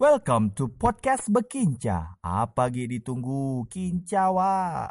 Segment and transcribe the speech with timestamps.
[0.00, 2.16] Welcome to podcast Bekinca.
[2.24, 3.68] Apa lagi ditunggu?
[3.68, 4.88] Kinca wa.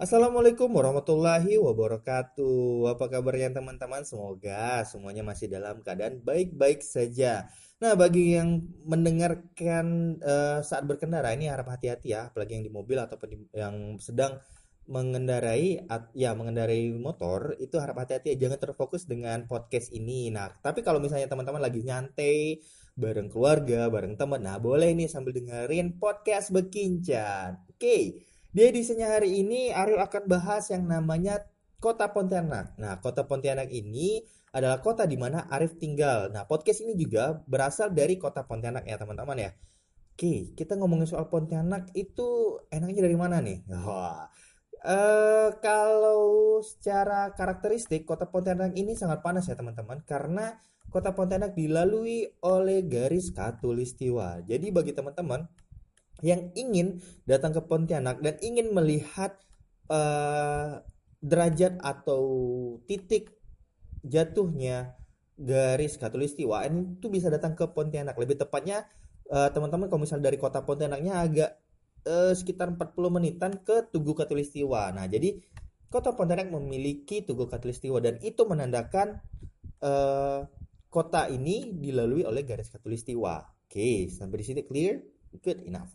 [0.00, 2.96] Assalamualaikum warahmatullahi wabarakatuh.
[2.96, 4.00] Apa kabarnya teman-teman?
[4.08, 7.52] Semoga semuanya masih dalam keadaan baik-baik saja.
[7.76, 12.96] Nah, bagi yang mendengarkan uh, saat berkendara ini harap hati-hati ya, apalagi yang di mobil
[12.96, 14.40] ataupun yang sedang
[14.88, 20.32] mengendarai ya mengendarai motor itu harap hati-hati ya jangan terfokus dengan podcast ini.
[20.32, 22.64] Nah, tapi kalau misalnya teman-teman lagi nyantai
[22.96, 24.40] bareng keluarga, bareng teman.
[24.40, 27.60] Nah, boleh nih sambil dengerin podcast Bekincan.
[27.68, 31.44] Oke, di edisinya hari ini Ariel akan bahas yang namanya
[31.76, 32.72] Kota Pontianak.
[32.80, 34.24] Nah, Kota Pontianak ini
[34.56, 36.32] adalah kota di mana Arif tinggal.
[36.32, 39.50] Nah, podcast ini juga berasal dari Kota Pontianak ya, teman-teman ya.
[40.16, 43.60] Oke, kita ngomongin soal Pontianak itu enaknya dari mana nih?
[43.68, 44.32] Wah,
[44.86, 50.62] Uh, kalau secara karakteristik kota Pontianak ini sangat panas ya teman-teman karena
[50.96, 54.40] kota Pontianak dilalui oleh garis katulistiwa.
[54.48, 55.44] Jadi bagi teman-teman
[56.24, 59.36] yang ingin datang ke Pontianak dan ingin melihat
[59.92, 60.80] uh,
[61.20, 62.24] derajat atau
[62.88, 63.36] titik
[64.08, 64.96] jatuhnya
[65.36, 68.16] garis katulistiwa itu bisa datang ke Pontianak.
[68.16, 68.88] Lebih tepatnya
[69.28, 71.60] uh, teman-teman kalau misalnya dari kota Pontianaknya agak
[72.08, 74.96] uh, sekitar 40 menitan ke Tugu Katulistiwa.
[74.96, 75.44] Nah, jadi
[75.92, 79.20] kota Pontianak memiliki Tugu Katulistiwa dan itu menandakan
[79.84, 80.48] uh,
[80.88, 83.34] kota ini dilalui oleh garis katulistiwa.
[83.66, 85.02] Oke, sampai di sini clear?
[85.36, 85.90] Good enough.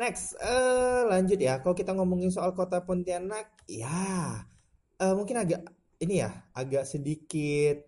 [0.00, 1.60] Next, uh, lanjut ya.
[1.60, 4.40] Kalau kita ngomongin soal kota Pontianak, ya
[5.00, 5.64] uh, mungkin agak
[6.00, 7.84] ini ya, agak sedikit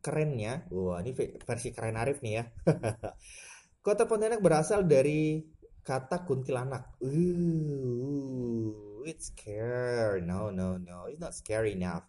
[0.00, 0.64] kerennya.
[0.72, 1.12] Wah, ini
[1.44, 2.44] versi keren Arif nih ya.
[3.86, 5.44] kota Pontianak berasal dari
[5.84, 6.96] kata kuntilanak.
[7.04, 10.24] Uh, it's scary.
[10.24, 11.08] No, no, no.
[11.08, 12.08] It's not scary enough.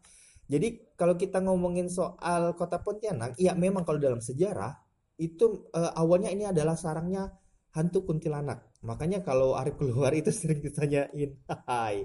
[0.52, 4.76] Jadi kalau kita ngomongin soal kota Pontianak, ya memang kalau dalam sejarah
[5.16, 7.32] itu uh, awalnya ini adalah sarangnya
[7.72, 8.68] hantu kuntilanak.
[8.84, 12.04] Makanya kalau Arif keluar itu sering ditanyain, "Hai,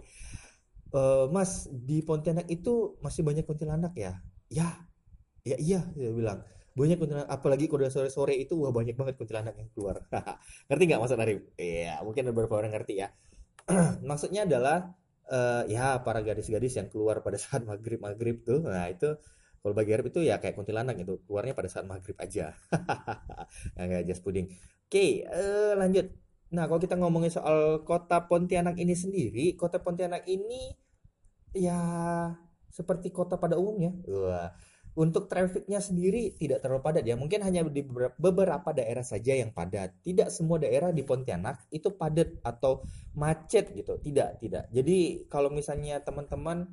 [0.94, 4.87] uh, Mas di Pontianak itu masih banyak kuntilanak ya?" "Ya."
[5.42, 6.47] "Ya iya," dia bilang.
[6.78, 10.06] Banyak kuntilanak, apalagi kalau sore-sore itu wah banyak banget kuntilanak yang keluar.
[10.71, 11.41] ngerti nggak maksud Arif?
[11.59, 13.10] Iya, mungkin beberapa orang ngerti ya.
[14.06, 14.94] Maksudnya adalah
[15.31, 18.62] uh, ya para gadis-gadis yang keluar pada saat maghrib maghrib tuh.
[18.66, 19.14] Nah itu
[19.62, 22.54] kalau bagi Arab itu ya kayak kuntilanak itu keluarnya pada saat maghrib aja.
[23.75, 24.47] Kayak just puding.
[24.86, 26.06] Oke okay, uh, eh, lanjut.
[26.54, 30.70] Nah kalau kita ngomongin soal kota Pontianak ini sendiri kota Pontianak ini
[31.50, 31.82] ya
[32.70, 33.91] seperti kota pada umumnya.
[34.06, 34.54] Wah
[34.97, 37.84] untuk trafficnya sendiri tidak terlalu padat ya, mungkin hanya di
[38.17, 40.01] beberapa daerah saja yang padat.
[40.01, 42.81] Tidak semua daerah di Pontianak itu padat atau
[43.12, 44.65] macet gitu, tidak, tidak.
[44.73, 46.65] Jadi kalau misalnya teman-teman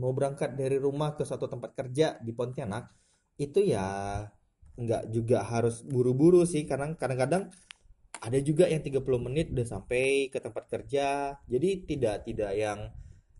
[0.00, 2.88] mau berangkat dari rumah ke suatu tempat kerja di Pontianak,
[3.36, 4.24] itu ya
[4.80, 7.52] nggak juga harus buru-buru sih, karena kadang-kadang
[8.24, 11.36] ada juga yang 30 menit udah sampai ke tempat kerja.
[11.44, 12.88] Jadi tidak tidak yang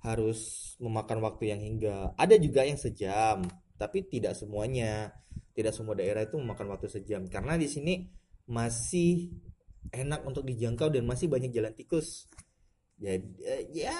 [0.04, 2.12] harus memakan waktu yang hingga.
[2.20, 5.14] Ada juga yang sejam tapi tidak semuanya.
[5.54, 7.30] Tidak semua daerah itu memakan waktu sejam.
[7.30, 8.02] Karena di sini
[8.50, 9.30] masih
[9.94, 12.26] enak untuk dijangkau dan masih banyak jalan tikus.
[12.98, 13.94] Jadi eh, ya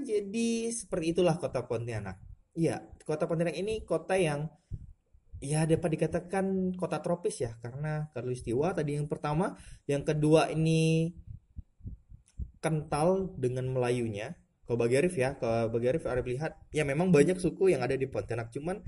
[0.00, 2.16] jadi seperti itulah kota Pontianak.
[2.56, 4.48] Ya kota Pontianak ini kota yang
[5.36, 7.52] ya dapat dikatakan kota tropis ya.
[7.60, 9.52] Karena Katulistiwa tadi yang pertama.
[9.84, 11.12] Yang kedua ini
[12.64, 14.32] kental dengan Melayunya
[14.66, 17.94] kalau bagi Arif ya kalau bagi Arif Arif lihat ya memang banyak suku yang ada
[17.94, 18.50] di Pontianak.
[18.50, 18.82] Cuman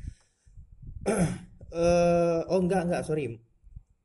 [1.06, 3.38] uh, oh enggak enggak sorry.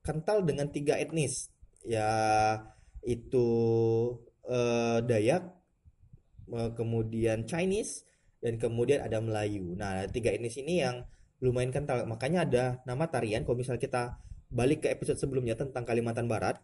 [0.05, 1.49] Kental dengan tiga etnis.
[1.81, 2.07] Ya
[3.01, 3.47] itu
[4.45, 5.49] uh, Dayak
[6.53, 8.05] uh, kemudian Chinese
[8.45, 9.73] dan kemudian ada Melayu.
[9.73, 11.09] Nah tiga etnis ini yang
[11.41, 12.05] lumayan kental.
[12.05, 14.03] Makanya ada nama tarian kalau misalnya kita
[14.53, 16.61] balik ke episode sebelumnya tentang Kalimantan Barat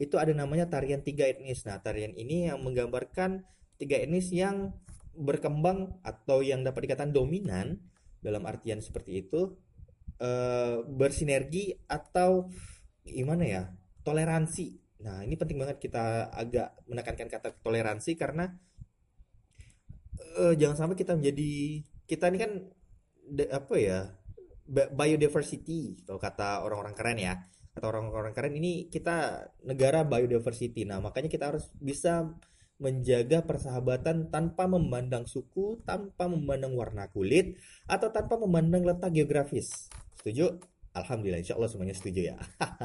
[0.00, 1.68] itu ada namanya tarian tiga etnis.
[1.68, 3.44] Nah tarian ini yang menggambarkan
[3.78, 4.74] tiga etnis yang
[5.18, 7.78] berkembang atau yang dapat dikatakan dominan
[8.22, 9.54] dalam artian seperti itu
[10.18, 10.30] e,
[10.86, 12.50] bersinergi atau
[13.02, 13.62] gimana ya
[14.02, 14.78] toleransi.
[15.02, 18.50] Nah ini penting banget kita agak menekankan kata toleransi karena
[20.38, 22.52] e, jangan sampai kita menjadi kita ini kan
[23.26, 23.98] de, apa ya
[24.68, 27.34] biodiversity kalau kata orang-orang keren ya.
[27.74, 30.82] Kata orang-orang keren ini kita negara biodiversity.
[30.82, 32.26] Nah makanya kita harus bisa
[32.78, 37.58] menjaga persahabatan tanpa memandang suku, tanpa memandang warna kulit,
[37.90, 39.90] atau tanpa memandang letak geografis.
[40.18, 40.62] Setuju?
[40.94, 42.36] Alhamdulillah, insya Allah semuanya setuju ya.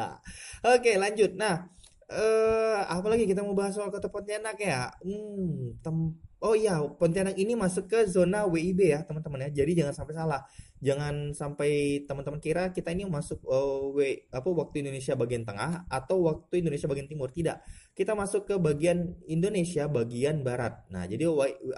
[0.76, 1.38] Oke, lanjut.
[1.38, 1.70] Nah,
[2.10, 4.90] eh, apalagi kita mau bahas soal kota Pontianak ya.
[5.02, 9.64] Hmm, tem Oh iya, Pontianak ini masuk ke zona WIB ya, teman-teman ya.
[9.64, 10.44] Jadi jangan sampai salah.
[10.84, 16.28] Jangan sampai teman-teman kira kita ini masuk uh, w, apa waktu Indonesia bagian tengah atau
[16.28, 17.32] waktu Indonesia bagian timur.
[17.32, 17.56] Tidak.
[17.96, 20.84] Kita masuk ke bagian Indonesia bagian barat.
[20.92, 21.24] Nah, jadi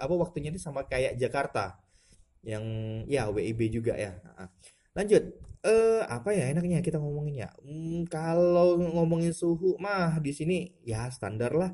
[0.02, 1.78] apa waktunya ini sama kayak Jakarta.
[2.42, 2.64] Yang
[3.06, 4.18] ya WIB juga ya.
[4.98, 5.22] Lanjut.
[5.62, 7.50] Eh apa ya enaknya kita ngomongin ya?
[7.62, 11.70] Hmm, kalau ngomongin suhu mah di sini ya standar lah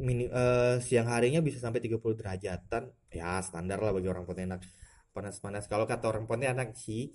[0.00, 2.82] mini, uh, siang harinya bisa sampai 30 derajatan
[3.12, 4.64] ya standar lah bagi orang Pontianak
[5.10, 5.66] panas-panas.
[5.70, 7.10] Kalau kata orang Pontianak sih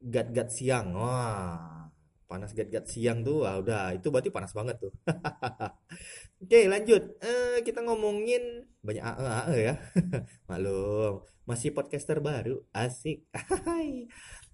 [0.00, 0.94] gat-gat siang.
[0.96, 1.86] Wah
[2.26, 3.46] panas gat-gat siang tuh.
[3.46, 4.92] Wah, udah itu berarti panas banget tuh.
[6.42, 7.02] Oke lanjut.
[7.22, 9.74] Uh, kita ngomongin banyak AE, AE ya.
[10.50, 13.22] Maklum masih podcaster baru asik.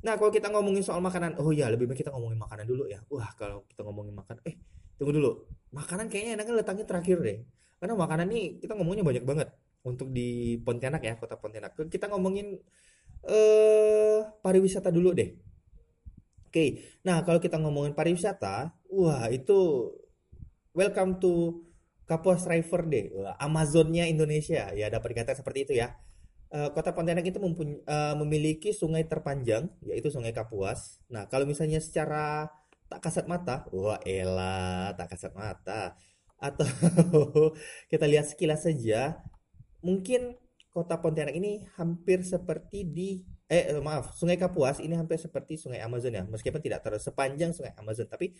[0.05, 3.01] Nah kalau kita ngomongin soal makanan oh ya lebih baik kita ngomongin makanan dulu ya.
[3.09, 4.61] Wah kalau kita ngomongin makan eh
[5.01, 5.31] tunggu dulu.
[5.73, 7.39] Makanan kayaknya enaknya letaknya terakhir deh.
[7.81, 9.49] Karena makanan nih kita ngomongnya banyak banget
[9.83, 11.75] untuk di Pontianak ya, kota Pontianak.
[11.91, 12.59] Kita ngomongin
[13.23, 15.31] eh pariwisata dulu deh.
[16.53, 19.89] Oke, nah kalau kita ngomongin pariwisata, wah itu
[20.77, 21.65] welcome to
[22.05, 23.07] Kapuas River deh,
[23.41, 25.97] Amazonnya Indonesia ya dapat dikatakan seperti itu ya.
[26.53, 31.01] Uh, kota Pontianak itu uh, memiliki sungai terpanjang yaitu Sungai Kapuas.
[31.09, 32.53] Nah kalau misalnya secara
[32.93, 35.97] tak kasat mata, wah elah tak kasat mata
[36.37, 36.69] atau
[37.93, 39.25] kita lihat sekilas saja
[39.83, 40.39] mungkin
[40.73, 43.21] kota Pontianak ini hampir seperti di
[43.53, 47.77] eh maaf Sungai Kapuas ini hampir seperti Sungai Amazon ya meskipun tidak terlalu sepanjang Sungai
[47.77, 48.33] Amazon tapi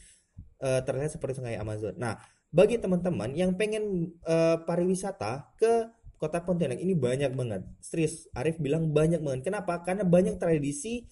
[0.65, 1.93] uh, terlihat seperti Sungai Amazon.
[2.01, 2.17] Nah
[2.49, 7.69] bagi teman-teman yang pengen uh, pariwisata ke kota Pontianak ini banyak banget.
[7.85, 9.53] Serius Arif bilang banyak banget.
[9.53, 9.85] Kenapa?
[9.85, 11.05] Karena banyak tradisi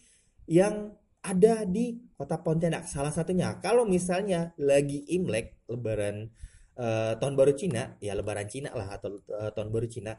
[0.49, 2.89] yang ada di kota Pontianak.
[2.89, 6.33] Salah satunya kalau misalnya lagi Imlek Lebaran
[6.77, 10.15] uh, tahun baru Cina, ya Lebaran Cina lah atau uh, tahun baru Cina.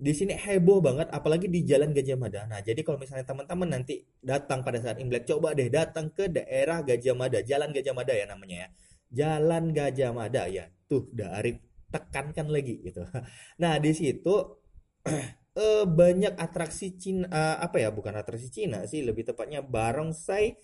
[0.00, 2.48] Di sini heboh banget, apalagi di Jalan Gajah Mada.
[2.48, 6.80] Nah, jadi kalau misalnya teman-teman nanti datang pada saat Imlek, coba deh datang ke daerah
[6.80, 8.68] Gajah Mada, Jalan Gajah Mada ya namanya ya.
[9.12, 10.72] Jalan Gajah Mada ya.
[10.88, 11.52] Tuh, dari
[11.92, 13.04] tekankan lagi gitu.
[13.62, 14.60] Nah, di situ
[15.04, 20.56] uh, banyak atraksi Cina uh, apa ya bukan atraksi Cina sih lebih tepatnya barongsai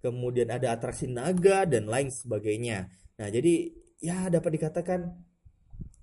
[0.00, 2.88] kemudian ada atraksi naga dan lain sebagainya
[3.20, 3.68] nah jadi
[4.00, 5.00] ya dapat dikatakan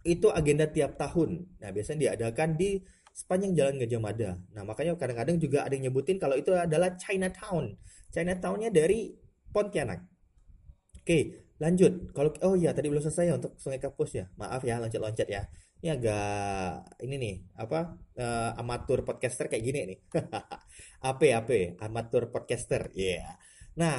[0.07, 1.43] itu agenda tiap tahun.
[1.59, 2.79] Nah, biasanya diadakan di
[3.11, 4.31] sepanjang Jalan Gajah Mada.
[4.55, 7.75] Nah, makanya kadang-kadang juga ada yang nyebutin kalau itu adalah Chinatown.
[8.13, 9.11] Chinatownnya dari
[9.51, 10.05] Pontianak.
[11.01, 12.13] Oke, lanjut.
[12.13, 14.25] Kalau oh iya tadi belum selesai ya untuk Sungai Kapus ya.
[14.37, 15.43] Maaf ya, loncat-loncat ya.
[15.77, 17.97] Ini agak ini nih, apa?
[18.17, 19.99] Uh, amatur podcaster kayak gini nih.
[21.09, 21.49] AP AP,
[21.81, 22.93] amatur podcaster.
[22.93, 23.17] Iya.
[23.17, 23.29] Yeah.
[23.77, 23.95] Nah,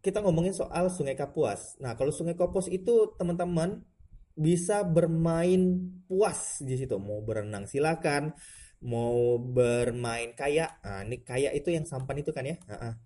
[0.00, 1.76] kita ngomongin soal Sungai Kapuas.
[1.80, 3.84] Nah, kalau Sungai Kapuas itu teman-teman
[4.32, 6.96] bisa bermain puas di situ.
[6.96, 8.32] Mau berenang silakan,
[8.80, 10.80] mau bermain kayak.
[10.80, 12.56] Nah, ini kayak itu yang sampan itu kan ya.
[12.64, 12.96] Nah,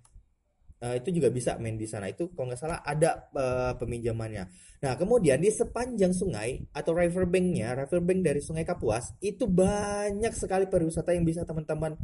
[0.85, 2.07] uh, itu juga bisa main di sana.
[2.07, 4.45] Itu kalau nggak salah ada uh, peminjamannya.
[4.85, 11.17] Nah, kemudian di sepanjang sungai atau riverbanknya, riverbank dari Sungai Kapuas itu banyak sekali pariwisata
[11.17, 11.97] yang bisa teman-teman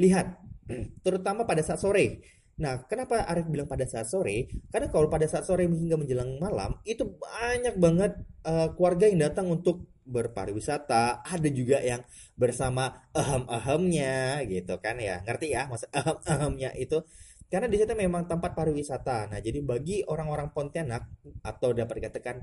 [0.00, 0.40] lihat,
[1.04, 2.24] terutama pada saat sore.
[2.54, 4.46] Nah, kenapa Arif bilang pada saat sore?
[4.70, 8.14] Karena kalau pada saat sore hingga menjelang malam, itu banyak banget
[8.46, 11.26] uh, keluarga yang datang untuk berpariwisata.
[11.26, 12.06] Ada juga yang
[12.38, 15.24] bersama ahem-ahemnya gitu kan ya.
[15.26, 17.02] Ngerti ya maksud ahem-ahemnya itu?
[17.50, 19.34] Karena di situ memang tempat pariwisata.
[19.34, 21.10] Nah, jadi bagi orang-orang Pontianak
[21.42, 22.36] atau dapat dikatakan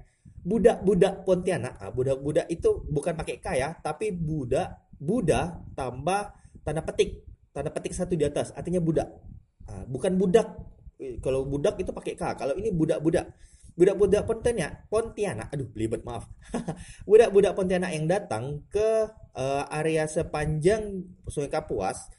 [0.44, 7.26] budak-budak Pontianak, nah, budak-budak itu bukan pakai K ya, tapi budak, Buddha tambah tanda petik,
[7.50, 9.41] tanda petik satu di atas, artinya budak Ah,
[9.90, 10.48] bukan budak.
[11.22, 12.24] Kalau budak itu pakai K.
[12.38, 13.34] Kalau ini budak-budak.
[13.72, 16.28] Budak-budak Pontianak, Pontianak, aduh belibet maaf.
[17.10, 22.12] Budak-budak Pontianak yang datang ke uh, area sepanjang Sungai Kapuas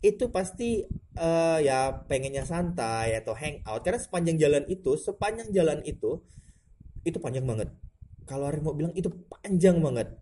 [0.00, 0.86] itu pasti
[1.20, 6.24] uh, ya pengennya santai atau hangout karena sepanjang jalan itu, sepanjang jalan itu
[7.04, 7.68] itu panjang banget.
[8.24, 10.14] Kalau Arif mau bilang itu panjang banget.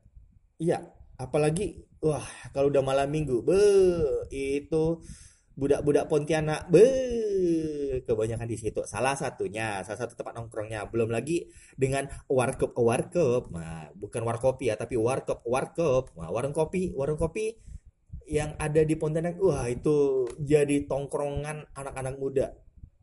[0.59, 0.83] Iya,
[1.21, 3.61] apalagi wah kalau udah malam minggu, be
[4.35, 4.99] itu
[5.59, 6.87] budak-budak Pontianak be
[8.07, 8.87] kebanyakan di situ.
[8.87, 10.87] Salah satunya salah satu tempat nongkrongnya.
[10.87, 13.51] Belum lagi dengan warkop warkop.
[13.51, 16.15] Nah bukan warkopi ya tapi warkop warkop.
[16.15, 17.59] Nah, warung kopi warung kopi
[18.31, 22.47] yang ada di Pontianak wah itu jadi tongkrongan anak-anak muda.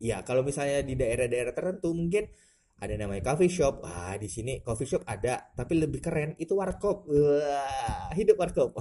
[0.00, 2.24] Ya kalau misalnya di daerah-daerah tertentu mungkin
[2.76, 3.84] ada namanya coffee shop.
[3.84, 7.04] Ah di sini coffee shop ada tapi lebih keren itu warkop.
[7.04, 8.80] Wah hidup warkop.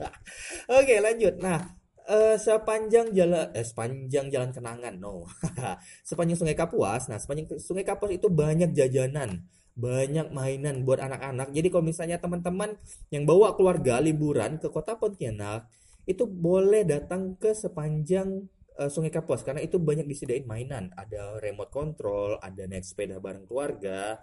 [0.80, 1.40] Oke lanjut.
[1.40, 1.79] Nah
[2.10, 5.30] Eh, sepanjang jalan eh sepanjang jalan kenangan no.
[6.08, 9.46] Sepanjang Sungai Kapuas nah sepanjang Sungai Kapuas itu banyak jajanan
[9.78, 11.54] banyak mainan buat anak-anak.
[11.54, 12.74] Jadi kalau misalnya teman-teman
[13.14, 15.70] yang bawa keluarga liburan ke kota Pontianak
[16.02, 18.42] itu boleh datang ke sepanjang
[18.74, 19.46] eh, Sungai Kapuas.
[19.46, 20.90] Karena itu banyak disediain mainan.
[20.98, 24.18] Ada remote control ada naik sepeda bareng keluarga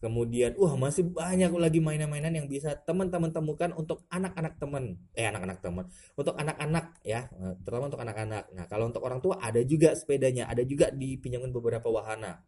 [0.00, 5.60] Kemudian, wah masih banyak lagi mainan-mainan yang bisa teman-teman temukan untuk anak-anak teman, eh anak-anak
[5.60, 5.84] teman,
[6.16, 8.48] untuk anak-anak ya, eh, terutama untuk anak-anak.
[8.56, 12.40] Nah, kalau untuk orang tua ada juga sepedanya, ada juga dipinjamin beberapa wahana.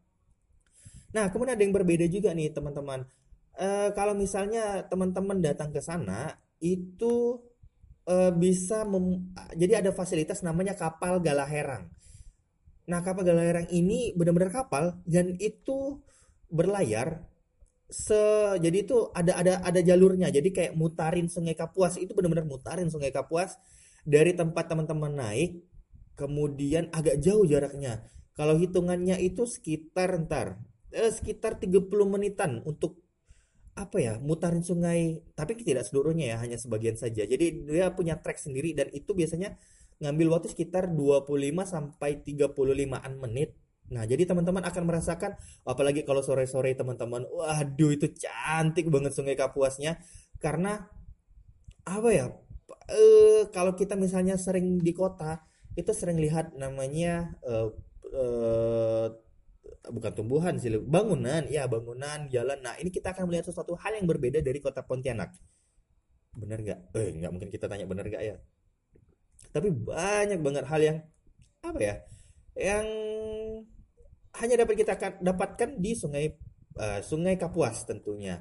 [1.12, 3.04] Nah, kemudian ada yang berbeda juga nih teman-teman.
[3.60, 7.36] Eh, kalau misalnya teman-teman datang ke sana, itu
[8.08, 11.92] eh, bisa mem- jadi ada fasilitas namanya kapal Galaherang.
[12.88, 16.00] Nah, kapal Galaherang ini benar-benar kapal dan itu
[16.48, 17.31] berlayar
[17.92, 18.22] se
[18.56, 20.32] jadi itu ada ada ada jalurnya.
[20.32, 23.60] Jadi kayak mutarin Sungai Kapuas itu benar-benar mutarin Sungai Kapuas
[24.02, 25.60] dari tempat teman-teman naik
[26.16, 28.08] kemudian agak jauh jaraknya.
[28.32, 30.56] Kalau hitungannya itu sekitar ntar
[30.90, 33.02] eh, sekitar 30 menitan untuk
[33.72, 38.36] apa ya mutarin sungai tapi tidak seluruhnya ya hanya sebagian saja jadi dia punya trek
[38.36, 39.56] sendiri dan itu biasanya
[39.96, 41.24] ngambil waktu sekitar 25
[41.64, 43.56] sampai 35an menit
[43.90, 45.36] nah jadi teman-teman akan merasakan
[45.68, 49.98] apalagi kalau sore-sore teman-teman waduh itu cantik banget sungai Kapuasnya.
[50.42, 50.82] Karena
[51.82, 52.26] apa ya
[52.90, 55.42] eh, kalau kita misalnya sering di kota
[55.74, 57.68] itu sering lihat namanya eh,
[58.14, 59.06] eh,
[59.90, 61.46] bukan tumbuhan sih bangunan.
[61.50, 62.58] Ya bangunan jalan.
[62.62, 65.34] Nah ini kita akan melihat sesuatu hal yang berbeda dari kota Pontianak.
[66.32, 66.80] Benar nggak?
[66.96, 68.36] Eh nggak mungkin kita tanya benar nggak ya?
[69.52, 70.98] Tapi banyak banget hal yang
[71.62, 71.94] apa ya
[72.58, 72.86] yang
[74.40, 76.26] hanya dapat kita dapatkan di sungai
[76.80, 78.40] eh, Sungai Kapuas tentunya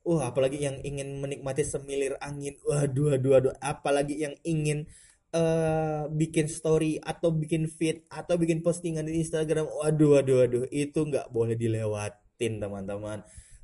[0.00, 2.56] Wah, apalagi yang ingin menikmati semilir angin.
[2.64, 3.54] Waduh, waduh, waduh.
[3.60, 4.88] Apalagi yang ingin
[5.30, 9.68] eh bikin story atau bikin feed atau bikin postingan di Instagram.
[9.68, 10.64] Waduh, waduh, waduh.
[10.72, 13.18] Itu nggak boleh dilewatin, teman-teman.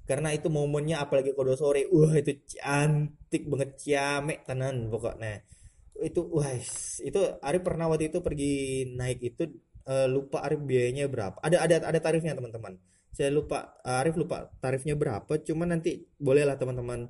[0.07, 1.89] Karena itu momennya apalagi kode sore.
[1.89, 5.41] Wah, itu cantik banget, ciamik tenan pokoknya.
[5.97, 6.53] Itu, wah,
[7.09, 8.53] itu Arif pernah waktu itu pergi
[8.93, 9.43] naik itu
[9.89, 11.39] eh, lupa Arif biayanya berapa.
[11.41, 12.77] Ada ada ada tarifnya, teman-teman.
[13.17, 17.09] Saya lupa Arif lupa tarifnya berapa cuman nanti bolehlah teman-teman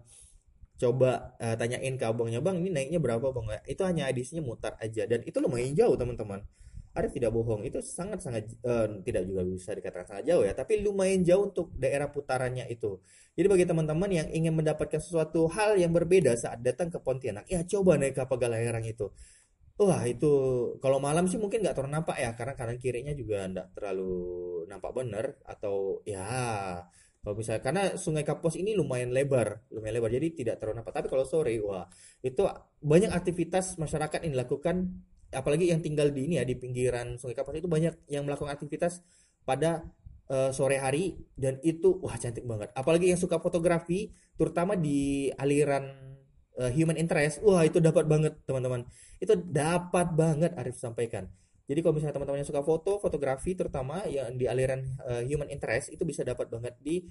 [0.76, 5.09] coba eh, tanyain ke abangnya bang ini naiknya berapa bang itu hanya edisinya mutar aja
[5.09, 6.45] dan itu lumayan jauh teman-teman.
[6.97, 11.21] Arif tidak bohong itu sangat-sangat eh, tidak juga bisa dikatakan sangat jauh ya tapi lumayan
[11.25, 13.00] jauh untuk daerah putarannya itu.
[13.37, 17.61] Jadi bagi teman-teman yang ingin mendapatkan sesuatu hal yang berbeda saat datang ke Pontianak ya
[17.68, 19.12] coba naik kapal Galaherang itu
[19.76, 20.33] Wah itu
[20.80, 24.16] kalau malam sih mungkin nggak terlalu nampak ya karena kanan kirinya juga nggak terlalu
[24.73, 26.25] nampak bener atau ya
[27.21, 30.97] kalau misalnya karena Sungai Kapos ini lumayan lebar lumayan lebar jadi tidak terlalu nampak.
[30.97, 31.85] Tapi kalau sore wah
[32.25, 32.40] itu
[32.80, 34.97] banyak aktivitas masyarakat yang dilakukan
[35.28, 39.04] apalagi yang tinggal di ini ya di pinggiran Sungai Kapos itu banyak yang melakukan aktivitas
[39.45, 39.85] pada
[40.33, 42.73] eh, sore hari dan itu wah cantik banget.
[42.73, 44.09] Apalagi yang suka fotografi
[44.40, 46.15] terutama di aliran
[46.60, 48.84] eh, human interest wah itu dapat banget teman-teman
[49.20, 51.25] itu dapat banget Arif sampaikan.
[51.66, 55.90] Jadi kalau misalnya teman-teman yang suka foto, fotografi terutama yang di aliran eh, human interest
[55.90, 57.02] itu bisa dapat banget di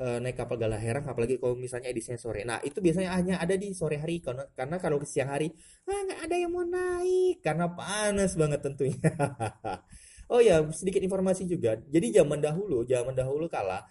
[0.00, 2.42] eh, naik kapal Galaherang apalagi kalau misalnya edisinya sore.
[2.42, 5.52] Nah, itu biasanya hanya ada di sore hari karena karena kalau siang hari
[5.86, 8.98] ah ada yang mau naik karena panas banget tentunya.
[10.30, 11.74] Oh ya, sedikit informasi juga.
[11.90, 13.82] Jadi zaman dahulu, zaman dahulu kala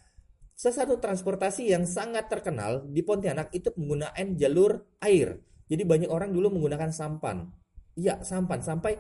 [0.59, 5.39] salah satu transportasi yang sangat terkenal di Pontianak itu penggunaan jalur air.
[5.71, 7.47] Jadi banyak orang dulu menggunakan sampan.
[7.95, 8.59] Iya, sampan.
[8.59, 8.99] Sampai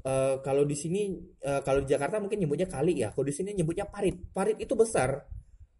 [0.00, 1.12] eh, kalau di sini
[1.44, 3.12] eh, kalau di Jakarta mungkin nyebutnya kali ya.
[3.12, 4.16] Kalau di sini nyebutnya parit.
[4.32, 5.28] Parit itu besar.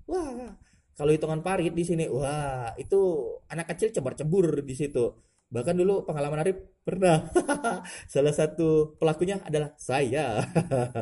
[0.05, 0.53] Wah,
[0.93, 5.09] kalau hitungan parit di sini, wah, itu anak kecil cebar-cebur di situ.
[5.55, 7.31] Bahkan dulu pengalaman Arif pernah.
[8.13, 10.43] Salah satu pelakunya adalah saya.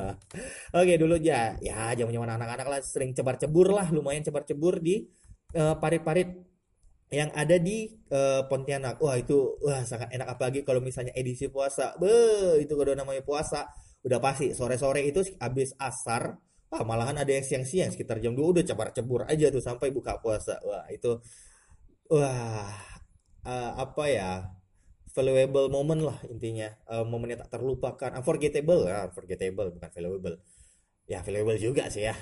[0.76, 5.09] Oke, dulu ya, ya zaman-zaman anak-anak lah sering cebar-cebur lah, lumayan cebar-cebur di
[5.56, 6.37] eh, parit-parit
[7.09, 9.00] yang ada di eh, Pontianak.
[9.00, 11.97] Wah, itu wah sangat enak apalagi kalau misalnya edisi puasa.
[11.97, 12.12] Be,
[12.61, 13.73] itu kalau namanya puasa
[14.04, 16.37] udah pasti sore-sore itu habis asar.
[16.68, 20.61] Wah, malahan ada yang siang-siang sekitar jam 2 udah cebar-cebur aja tuh sampai buka puasa.
[20.64, 21.21] Wah, itu
[22.12, 22.91] wah
[23.46, 24.30] eh, apa ya?
[25.12, 26.68] Valuable moment lah intinya.
[26.88, 28.11] Eh, momen yang tak terlupakan.
[28.18, 30.37] Unforgettable ya, unforgettable bukan valuable.
[31.11, 32.14] Ya, valuable juga sih ya.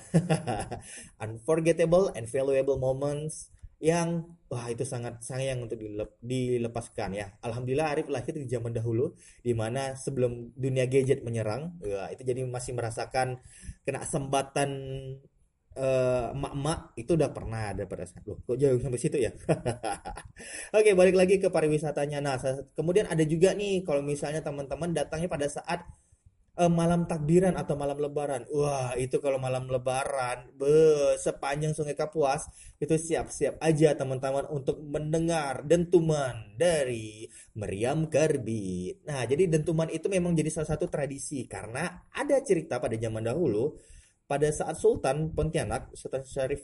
[1.24, 7.26] Unforgettable and valuable moments yang wah itu sangat sayang untuk dilep- dilepaskan ya.
[7.40, 12.44] Alhamdulillah Arif lahir di zaman dahulu di mana sebelum dunia gadget menyerang, wah, itu jadi
[12.44, 13.40] masih merasakan
[13.86, 14.70] kena sembatan
[15.80, 19.32] eh, emak-emak itu udah pernah ada pada saat loh kok jauh sampai situ ya?
[20.76, 22.18] Oke balik lagi ke pariwisatanya.
[22.20, 22.36] Nah
[22.76, 25.80] kemudian ada juga nih kalau misalnya teman-teman datangnya pada saat
[26.60, 28.44] eh, malam takbiran atau malam lebaran.
[28.52, 32.46] Wah itu kalau malam lebaran be sepanjang Sungai Kapuas
[32.80, 40.32] itu siap-siap aja teman-teman untuk mendengar dentuman dari meriam karbit nah jadi dentuman itu memang
[40.32, 43.76] jadi salah satu tradisi karena ada cerita pada zaman dahulu
[44.30, 46.62] pada saat Sultan Pontianak, Sultan Syarif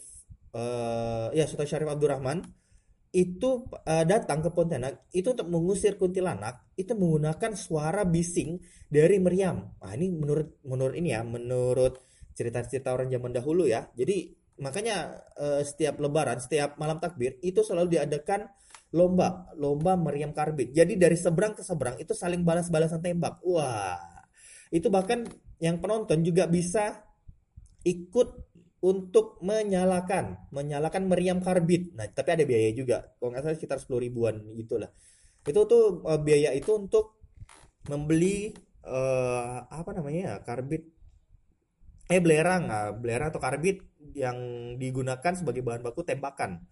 [0.55, 2.47] eh, ya Sultan Syarif Abdurrahman
[3.11, 9.75] itu eh, datang ke Pontianak itu untuk mengusir kuntilanak itu menggunakan suara bising dari meriam.
[9.83, 12.07] Nah, ini menurut menurut ini ya, menurut
[12.37, 13.91] cerita-cerita orang zaman dahulu ya.
[13.99, 14.31] Jadi
[14.63, 18.47] makanya eh, setiap lebaran, setiap malam takbir itu selalu diadakan
[18.95, 20.71] lomba, lomba meriam karbit.
[20.71, 23.43] Jadi dari seberang ke seberang itu saling balas-balasan tembak.
[23.43, 23.99] Wah,
[24.71, 27.06] itu bahkan yang penonton juga bisa
[27.87, 28.29] ikut
[28.83, 31.95] untuk menyalakan menyalakan meriam karbit.
[31.97, 33.17] Nah, tapi ada biaya juga.
[33.17, 34.91] Kalau nggak salah sekitar 10 ribuan gitulah.
[35.47, 37.17] Itu tuh eh, biaya itu untuk
[37.89, 38.53] membeli
[38.85, 40.35] eh, apa namanya ya?
[40.45, 40.83] Karbit
[42.07, 43.83] eh belerang, ah, belerang atau karbit
[44.15, 44.39] yang
[44.79, 46.63] digunakan sebagai bahan baku tembakan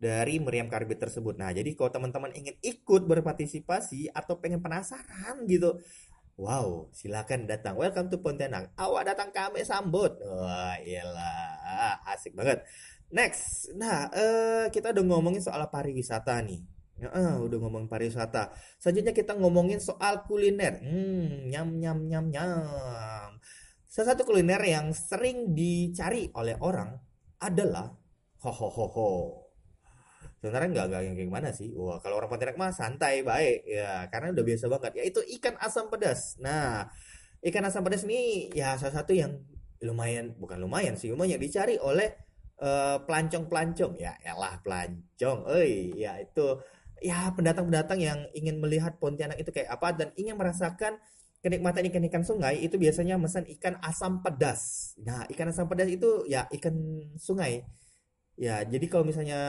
[0.00, 1.36] dari meriam karbit tersebut.
[1.36, 5.78] Nah, jadi kalau teman-teman ingin ikut berpartisipasi atau pengen penasaran gitu,
[6.40, 7.76] Wow, silakan datang.
[7.76, 8.72] Welcome to Pontianak.
[8.80, 10.16] Awak datang kami sambut.
[10.24, 12.64] Wah, iyalah, asik banget.
[13.12, 16.64] Next, nah eh, kita udah ngomongin soal pariwisata nih.
[16.96, 18.56] Eh, udah ngomongin pariwisata.
[18.80, 20.80] Selanjutnya kita ngomongin soal kuliner.
[20.80, 23.36] Hmm, nyam nyam nyam nyam.
[23.84, 26.96] Salah satu kuliner yang sering dicari oleh orang
[27.36, 27.92] adalah
[28.40, 29.10] ho ho ho ho.
[30.40, 31.68] Sebenarnya nggak nggak yang kayak gimana sih?
[31.76, 34.92] Wah, kalau orang Pontianak mah santai baik ya, karena udah biasa banget.
[35.04, 36.40] Yaitu ikan asam pedas.
[36.40, 36.88] Nah,
[37.44, 39.36] ikan asam pedas ini ya salah satu yang
[39.84, 42.08] lumayan, bukan lumayan sih, lumayan dicari oleh
[42.56, 44.00] eh, pelancong-pelancong.
[44.00, 45.44] Ya, elah pelancong.
[45.60, 46.56] Eh, ya itu
[47.04, 50.96] ya pendatang-pendatang yang ingin melihat Pontianak itu kayak apa dan ingin merasakan
[51.40, 54.92] kenikmatan ikan-ikan sungai itu biasanya pesan ikan asam pedas.
[55.04, 56.76] Nah, ikan asam pedas itu ya ikan
[57.16, 57.64] sungai.
[58.40, 59.40] Ya, jadi kalau misalnya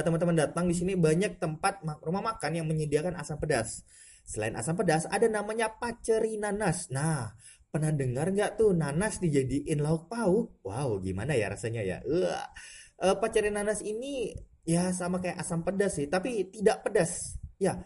[0.00, 3.84] teman-teman datang di sini banyak tempat ma- rumah makan yang menyediakan asam pedas.
[4.24, 6.88] Selain asam pedas, ada namanya paceri nanas.
[6.88, 7.36] Nah,
[7.68, 10.64] pernah dengar nggak tuh nanas dijadiin lauk pauk?
[10.64, 12.00] Wow, gimana ya rasanya ya?
[12.08, 14.32] Eh, paceri nanas ini
[14.64, 17.36] ya sama kayak asam pedas sih, tapi tidak pedas.
[17.60, 17.82] Ya,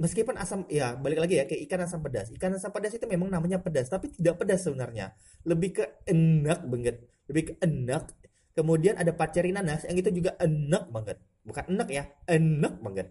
[0.00, 2.32] meskipun asam, ya balik lagi ya ke ikan asam pedas.
[2.32, 5.12] Ikan asam pedas itu memang namanya pedas, tapi tidak pedas sebenarnya.
[5.44, 6.96] Lebih ke enak banget,
[7.28, 8.14] lebih ke enak.
[8.56, 11.16] Kemudian ada paceri nanas yang itu juga enak banget.
[11.46, 13.08] Bukan enak ya, enak banget.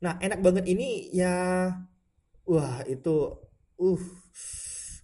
[0.00, 1.34] Nah, enak banget ini ya
[2.46, 3.34] wah itu
[3.76, 4.02] uh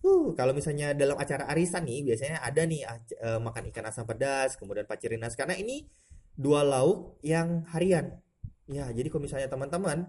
[0.06, 2.80] uh kalau misalnya dalam acara arisan nih biasanya ada nih
[3.18, 5.86] eh, makan ikan asam pedas, kemudian paceri nanas karena ini
[6.38, 8.18] dua lauk yang harian.
[8.70, 10.06] Ya, jadi kalau misalnya teman-teman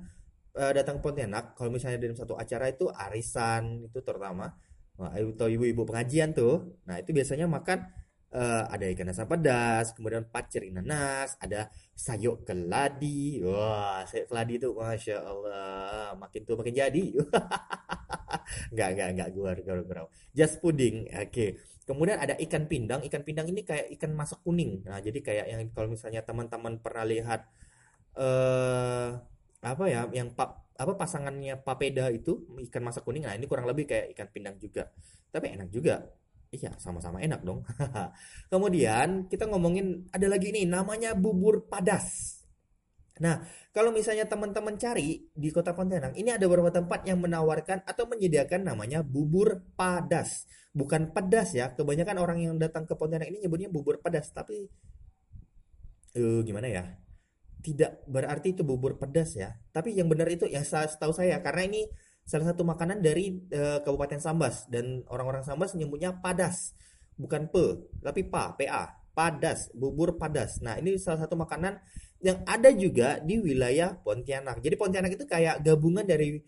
[0.55, 4.53] eh, datang Pontianak, kalau misalnya dalam satu acara itu arisan itu terutama
[4.93, 6.77] atau ibu-ibu pengajian tuh.
[6.85, 7.89] Nah, itu biasanya makan
[8.33, 13.39] eh, ada ikan asam pedas, kemudian paceri nanas, ada sayur keladi.
[13.45, 17.03] Wah, sayur keladi itu Masya Allah, makin tua makin jadi.
[18.73, 20.03] Enggak, enggak, enggak, gua gua gua.
[20.35, 21.07] Just pudding.
[21.15, 21.57] Oke.
[21.87, 23.01] Kemudian ada ikan pindang.
[23.07, 24.83] Ikan pindang ini kayak ikan masak kuning.
[24.87, 27.41] Nah, jadi kayak yang kalau misalnya teman-teman pernah lihat
[28.13, 29.09] eh
[29.63, 33.87] apa ya yang pap apa pasangannya papeda itu ikan masak kuning nah ini kurang lebih
[33.87, 34.91] kayak ikan pindang juga
[35.31, 36.03] tapi enak juga
[36.53, 37.65] iya sama-sama enak dong.
[38.53, 42.39] Kemudian kita ngomongin ada lagi nih namanya bubur padas.
[43.19, 43.41] Nah
[43.73, 48.69] kalau misalnya teman-teman cari di kota Pontianak ini ada beberapa tempat yang menawarkan atau menyediakan
[48.69, 50.45] namanya bubur padas.
[50.73, 54.69] Bukan pedas ya kebanyakan orang yang datang ke Pontianak ini nyebutnya bubur pedas tapi
[56.13, 56.85] eh, gimana ya?
[57.63, 59.57] Tidak berarti itu bubur pedas ya.
[59.73, 61.81] Tapi yang benar itu saya setahu saya karena ini
[62.23, 66.71] salah satu makanan dari eh, Kabupaten Sambas dan orang-orang Sambas menyebutnya padas,
[67.19, 70.59] bukan pe, tapi pa, pa, padas, bubur padas.
[70.63, 71.77] Nah, ini salah satu makanan
[72.23, 74.63] yang ada juga di wilayah Pontianak.
[74.63, 76.39] Jadi Pontianak itu kayak gabungan dari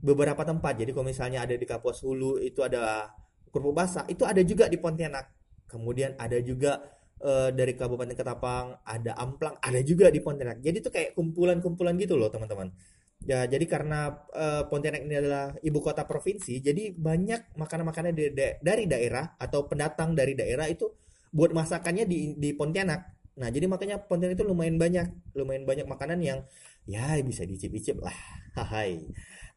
[0.00, 0.80] beberapa tempat.
[0.80, 3.12] Jadi kalau misalnya ada di Kapuas Hulu itu ada
[3.52, 5.28] kerupuk basah, itu ada juga di Pontianak.
[5.68, 6.80] Kemudian ada juga
[7.20, 10.64] eh, dari Kabupaten Ketapang, ada Amplang, ada juga di Pontianak.
[10.64, 12.72] Jadi itu kayak kumpulan-kumpulan gitu loh, teman-teman.
[13.18, 18.56] Ya, jadi karena eh, Pontianak ini adalah ibu kota provinsi, jadi banyak makanan-makanan dari, da-
[18.62, 20.88] dari daerah atau pendatang dari daerah itu
[21.34, 23.00] buat masakannya di di Pontianak.
[23.42, 26.40] Nah, jadi makanya Pontianak itu lumayan banyak, lumayan banyak makanan yang
[26.88, 28.14] ya bisa dicip-icip lah.
[28.72, 29.02] Hai.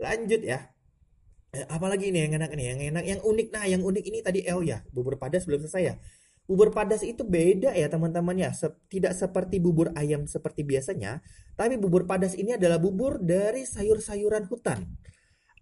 [0.01, 0.67] Lanjut ya.
[1.51, 3.47] Eh, apalagi ini yang enak nih, yang enak, yang unik.
[3.51, 5.95] Nah, yang unik ini tadi oh ya, bubur padas belum selesai ya.
[6.51, 8.51] Bubur padas itu beda ya teman-teman ya.
[8.51, 11.23] Se- tidak seperti bubur ayam seperti biasanya,
[11.55, 14.83] tapi bubur padas ini adalah bubur dari sayur-sayuran hutan.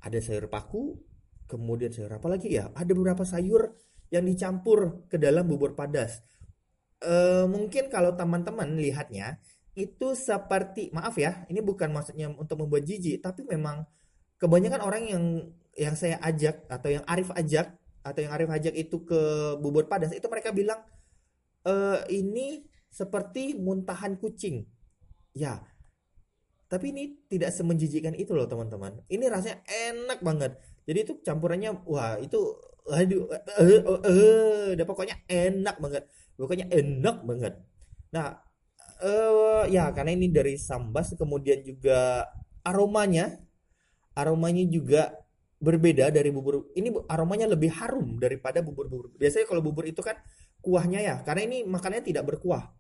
[0.02, 0.98] Ada sayur paku,
[1.46, 2.74] kemudian sayur apa lagi ya?
[2.74, 3.78] Ada beberapa sayur
[4.10, 6.26] yang dicampur ke dalam bubur padas.
[7.06, 9.38] Eh, mungkin kalau teman-teman lihatnya
[9.78, 13.86] itu seperti maaf ya, ini bukan maksudnya untuk membuat jijik, tapi memang
[14.42, 15.24] kebanyakan orang yang
[15.80, 19.22] yang saya ajak atau yang Arif ajak atau yang Arif ajak itu ke
[19.60, 20.80] bubur padas itu mereka bilang
[21.68, 24.66] eh ini seperti muntahan kucing.
[25.38, 25.62] Ya,
[26.70, 29.02] tapi ini tidak semenjijikkan itu loh teman-teman.
[29.10, 30.52] Ini rasanya enak banget.
[30.86, 32.38] Jadi itu campurannya wah itu
[32.90, 36.04] aduh eh, eh, eh, eh, udah pokoknya enak banget.
[36.38, 37.54] Pokoknya enak banget.
[38.14, 38.38] Nah,
[39.02, 42.30] eh ya karena ini dari sambas kemudian juga
[42.62, 43.42] aromanya
[44.14, 45.16] aromanya juga
[45.60, 49.12] berbeda dari bubur ini aromanya lebih harum daripada bubur-bubur.
[49.20, 50.16] Biasanya kalau bubur itu kan
[50.64, 52.72] kuahnya ya, karena ini makannya tidak berkuah.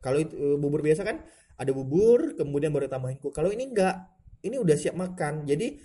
[0.00, 1.24] Kalau itu eh, bubur biasa kan
[1.60, 3.32] ada bubur, kemudian baru tambahin kuah.
[3.32, 3.96] Kalau ini enggak,
[4.44, 5.48] ini udah siap makan.
[5.48, 5.76] Jadi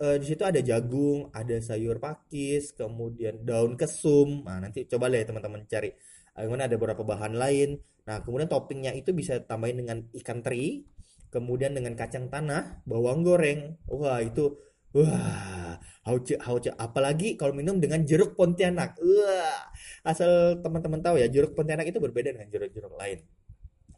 [0.00, 4.44] eh, di situ ada jagung, ada sayur pakis, kemudian daun kesum.
[4.48, 5.92] Nah, nanti coba deh teman-teman cari.
[6.32, 7.76] Kemudian ada beberapa bahan lain.
[8.08, 10.82] Nah, kemudian toppingnya itu bisa tambahin dengan ikan teri,
[11.28, 13.76] kemudian dengan kacang tanah, bawang goreng.
[13.88, 14.56] Wah, itu
[14.92, 18.96] wah, hauce hauce apalagi kalau minum dengan jeruk Pontianak.
[19.00, 19.72] Wah,
[20.06, 23.24] asal teman-teman tahu ya, jeruk Pontianak itu berbeda dengan jeruk-jeruk lain.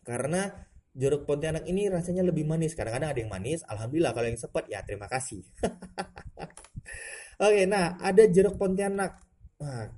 [0.05, 0.51] Karena
[0.95, 2.79] jeruk Pontianak ini rasanya lebih manis.
[2.79, 5.43] Kadang-kadang ada yang manis, alhamdulillah kalau yang sepet ya terima kasih.
[7.45, 9.19] Oke, nah ada jeruk Pontianak.
[9.59, 9.91] Nah,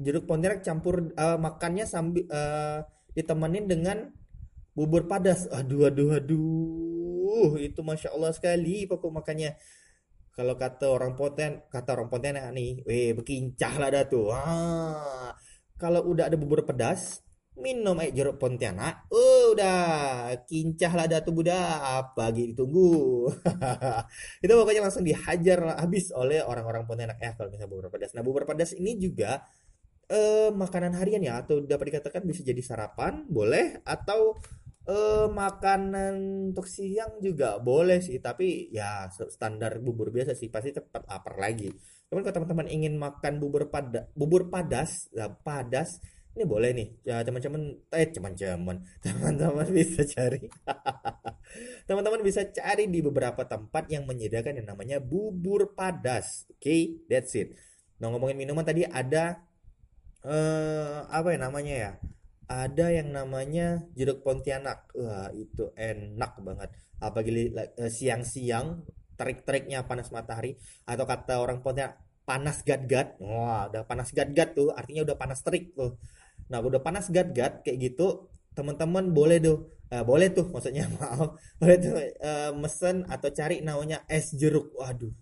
[0.00, 2.80] jeruk Pontianak campur eh, makannya sambil eh,
[3.12, 4.08] ditemenin dengan
[4.72, 5.50] bubur padas.
[5.52, 9.58] Aduh, aduh, aduh, itu masya Allah sekali pokok makannya.
[10.38, 14.30] Kalau kata orang Pontianak, kata orang Pontianak nih, weh bekincah lah dah tuh.
[14.30, 15.34] Ah,
[15.74, 17.26] kalau udah ada bubur pedas,
[17.58, 19.78] minum air jeruk Pontianak, uh, udah
[20.46, 21.58] kincah lah dah tuh budak.
[21.82, 23.26] Apa lagi ditunggu?
[24.46, 28.14] Itu pokoknya langsung dihajar habis oleh orang-orang Pontianak ya kalau misalnya bubur pedas.
[28.14, 29.42] Nah, bubur pedas ini juga
[30.06, 34.38] eh, makanan harian ya atau dapat dikatakan bisa jadi sarapan boleh atau
[34.88, 36.14] eh, makanan
[36.50, 41.68] untuk siang juga boleh sih tapi ya standar bubur biasa sih pasti cepat lapar lagi.
[42.08, 46.00] Cuman kalau teman-teman ingin makan bubur pada bubur padas ya, padas
[46.32, 46.88] ini boleh nih.
[47.04, 50.48] Ya teman-teman eh teman-teman teman-teman bisa cari.
[51.88, 56.48] Teman-teman bisa cari di beberapa tempat yang menyediakan yang namanya bubur padas.
[56.48, 57.52] Oke that's it.
[58.00, 59.44] Nah ngomongin minuman tadi ada
[60.24, 61.92] eh apa ya namanya ya?
[62.48, 64.88] Ada yang namanya jeruk Pontianak.
[64.96, 66.72] Wah, itu enak banget.
[66.96, 68.88] Apalagi eh, siang-siang
[69.20, 70.56] terik-teriknya panas matahari
[70.88, 73.20] atau kata orang Pontianak panas gat-gat.
[73.20, 76.00] Wah, udah panas gat-gat tuh, artinya udah panas terik tuh.
[76.48, 79.56] Nah, udah panas gat-gat kayak gitu, teman-teman boleh tuh
[79.92, 84.72] eh, boleh tuh maksudnya maaf, boleh tuh eh, mesen atau cari namanya es jeruk.
[84.76, 85.12] Waduh,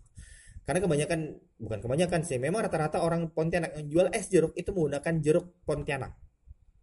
[0.66, 1.20] karena kebanyakan,
[1.62, 6.14] bukan kebanyakan sih, memang rata-rata orang Pontianak yang jual es jeruk itu menggunakan jeruk Pontianak.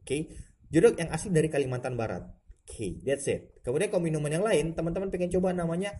[0.03, 0.35] Oke,
[0.67, 2.27] jeruk yang asli dari Kalimantan Barat.
[2.67, 3.55] Oke, that's it.
[3.63, 5.95] Kemudian kalau minuman yang lain, teman-teman pengen coba namanya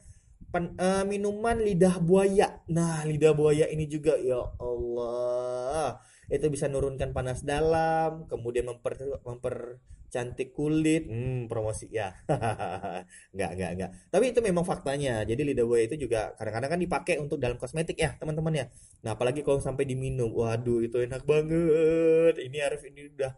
[0.52, 2.60] pen- eh, minuman lidah buaya.
[2.68, 9.80] Nah, lidah buaya ini juga ya Allah, itu bisa nurunkan panas dalam, kemudian memper
[10.13, 11.10] mempercantik kulit.
[11.10, 12.13] Hmm, promosi ya.
[13.36, 13.89] Nggak, nggak, nggak.
[14.13, 15.26] Tapi itu memang faktanya.
[15.26, 18.65] Jadi lidah buaya itu juga kadang-kadang kan dipakai untuk dalam kosmetik ya, teman-teman ya.
[19.02, 20.30] Nah, apalagi kalau sampai diminum.
[20.30, 22.34] Waduh, itu enak banget.
[22.45, 23.32] Ini Arif ini udah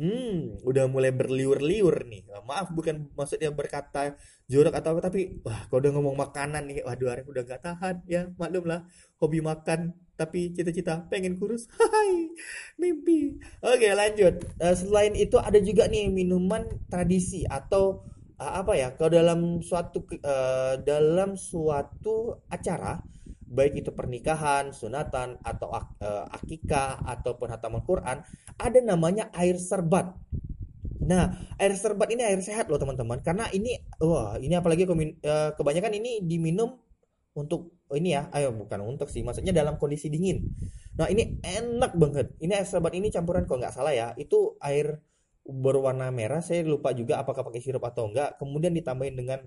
[0.00, 2.22] hmm, udah mulai berliur-liur nih.
[2.32, 4.16] Nah, Maaf bukan maksudnya berkata
[4.48, 8.00] jorok atau apa tapi wah, kalau udah ngomong makanan nih, waduh Arif udah gak tahan
[8.08, 8.32] ya.
[8.40, 8.80] Maklum lah,
[9.20, 11.66] hobi makan tapi cita-cita pengen kurus.
[11.78, 12.30] Hai,
[12.78, 13.34] mimpi.
[13.62, 14.34] Oke, lanjut.
[14.62, 18.06] Eh, selain itu ada juga nih minuman tradisi atau
[18.38, 18.94] eh, apa ya?
[18.94, 23.02] Kalau dalam suatu eh, dalam suatu acara
[23.44, 28.22] baik itu pernikahan, sunatan atau eh, akikah ataupun hataman Quran,
[28.54, 30.14] ada namanya air serbat.
[31.04, 34.88] Nah, air serbat ini air sehat loh teman-teman, karena ini wah ini apalagi
[35.58, 36.80] kebanyakan ini diminum
[37.36, 40.48] untuk ini ya, ayo bukan untuk sih, maksudnya dalam kondisi dingin.
[40.94, 42.38] Nah ini enak banget.
[42.38, 45.02] Ini air serbat ini campuran kalau nggak salah ya, itu air
[45.44, 46.40] berwarna merah.
[46.40, 48.36] Saya lupa juga apakah pakai sirup atau enggak.
[48.40, 49.40] Kemudian ditambahin dengan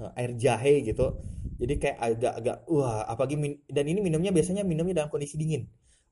[0.00, 1.02] eh, air jahe gitu.
[1.60, 5.62] Jadi kayak agak-agak wah, apalagi min- dan ini minumnya biasanya minumnya dalam kondisi dingin.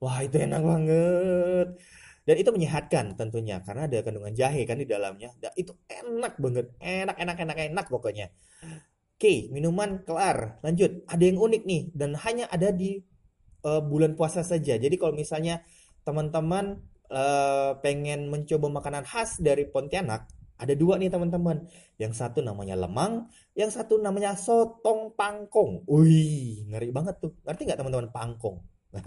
[0.00, 1.66] Wah, itu enak banget.
[2.24, 5.30] Dan itu menyehatkan tentunya karena ada kandungan jahe kan di dalamnya.
[5.42, 6.66] Dan itu enak banget.
[6.80, 8.26] Enak enak enak enak pokoknya.
[9.16, 10.60] Oke, minuman kelar.
[10.64, 11.04] Lanjut.
[11.12, 13.00] Ada yang unik nih dan hanya ada di
[13.68, 14.74] eh, bulan puasa saja.
[14.80, 15.64] Jadi kalau misalnya
[16.06, 21.64] teman-teman eh, pengen mencoba makanan khas dari Pontianak, ada dua nih teman-teman.
[21.96, 25.88] Yang satu namanya lemang, yang satu namanya sotong pangkong.
[25.88, 27.32] Wih, ngeri banget tuh.
[27.48, 28.60] Ngerti nggak teman-teman pangkong?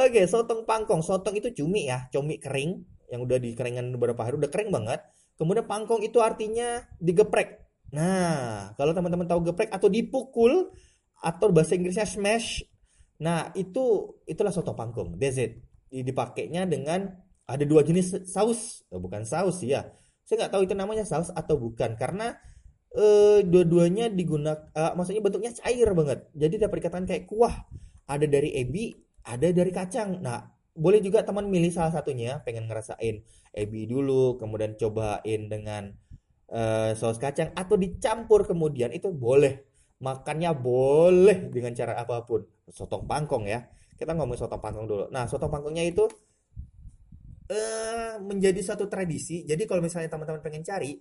[0.00, 1.04] Oke, sotong pangkong.
[1.04, 2.80] Sotong itu cumi ya, cumi kering
[3.12, 5.04] yang udah dikeringkan beberapa hari, udah kering banget.
[5.36, 7.60] Kemudian pangkong itu artinya digeprek.
[7.92, 10.72] Nah, kalau teman-teman tahu geprek atau dipukul
[11.20, 12.64] atau bahasa Inggrisnya smash,
[13.20, 15.20] nah itu itulah soto pangkong.
[15.20, 15.60] That's it.
[15.90, 17.10] Dipakainya dengan
[17.50, 19.90] ada dua jenis saus, oh, bukan saus ya.
[20.22, 22.38] Saya nggak tahu itu namanya saus atau bukan karena
[22.94, 26.18] eh, dua-duanya digunakan, eh, maksudnya bentuknya cair banget.
[26.34, 27.66] Jadi dapat dikatakan kayak kuah.
[28.10, 28.94] Ada dari ebi,
[29.26, 30.18] ada dari kacang.
[30.22, 30.42] Nah,
[30.74, 33.22] boleh juga teman milih salah satunya, pengen ngerasain
[33.54, 35.90] ebi dulu, kemudian cobain dengan
[36.50, 39.66] eh, saus kacang atau dicampur kemudian itu boleh.
[40.00, 42.46] Makannya boleh dengan cara apa pun.
[42.70, 43.66] Sotong pangkong ya.
[44.00, 45.04] Kita ngomong sotong pangkong dulu.
[45.12, 46.08] Nah, sotong pangkongnya itu
[47.52, 49.44] eh menjadi satu tradisi.
[49.44, 50.96] Jadi kalau misalnya teman-teman pengen cari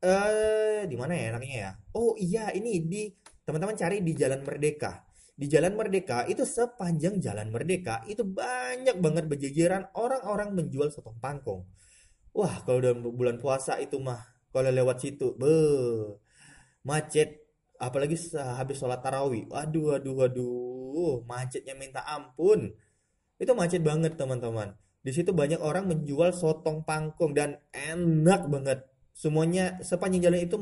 [0.00, 1.72] eh di mana ya enaknya ya?
[1.92, 3.12] Oh iya, ini di
[3.44, 5.04] teman-teman cari di Jalan Merdeka.
[5.36, 11.68] Di Jalan Merdeka itu sepanjang Jalan Merdeka itu banyak banget berjejeran orang-orang menjual sotong pangkong.
[12.32, 14.20] Wah, kalau dalam bulan puasa itu mah
[14.54, 15.52] kalau lewat situ, be
[16.84, 17.39] macet
[17.80, 19.48] apalagi habis sholat tarawih.
[19.48, 22.70] Waduh, waduh, waduh, macetnya minta ampun.
[23.40, 24.76] Itu macet banget, teman-teman.
[25.00, 28.84] Di situ banyak orang menjual sotong pangkong dan enak banget.
[29.16, 30.56] Semuanya sepanjang jalan itu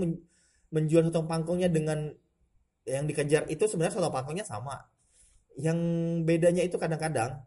[0.71, 2.15] menjual sotong pangkongnya dengan
[2.87, 4.79] yang dikejar itu sebenarnya sotong pangkongnya sama.
[5.59, 5.79] Yang
[6.23, 7.43] bedanya itu kadang-kadang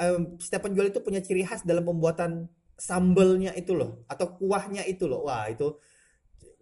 [0.00, 5.04] um, setiap penjual itu punya ciri khas dalam pembuatan sambelnya itu loh atau kuahnya itu
[5.04, 5.28] loh.
[5.28, 5.76] Wah, itu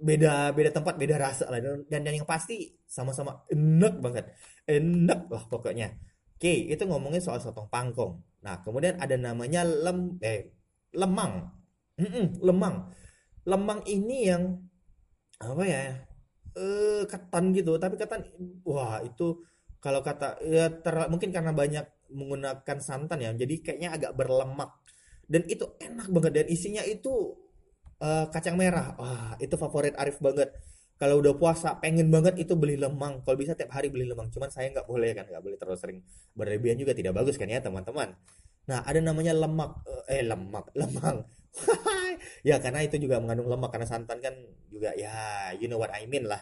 [0.02, 4.24] beda beda tempat beda rasa lah dan, dan yang pasti sama-sama enak banget.
[4.66, 5.88] Enak lah pokoknya.
[6.36, 8.18] Oke, itu ngomongin soal sotong pangkong.
[8.42, 10.50] Nah, kemudian ada namanya lem eh
[10.92, 11.32] lemang.
[12.02, 12.90] Mm-mm, lemang.
[13.46, 14.42] Lemang ini yang
[15.38, 15.82] apa ya?
[16.58, 18.26] Eh ketan gitu, tapi ketan
[18.66, 19.40] wah itu
[19.82, 24.70] kalau kata ya ter, mungkin karena banyak menggunakan santan ya, jadi kayaknya agak berlemak.
[25.26, 27.38] Dan itu enak banget dan isinya itu
[28.02, 28.98] uh, kacang merah.
[28.98, 30.50] Wah, itu favorit Arif banget.
[30.98, 33.22] Kalau udah puasa pengen banget itu beli lemang.
[33.26, 34.30] Kalau bisa tiap hari beli lemang.
[34.30, 35.98] Cuman saya nggak boleh kan nggak boleh terlalu sering
[36.34, 36.94] berlebihan juga.
[36.94, 38.14] Tidak bagus kan ya teman-teman?
[38.70, 39.82] Nah ada namanya lemak.
[40.10, 40.70] Eh lemak.
[40.74, 41.22] Lemang.
[42.46, 43.74] Ya karena itu juga mengandung lemak.
[43.74, 44.34] Karena santan kan
[44.70, 46.38] juga ya you know what I mean lah.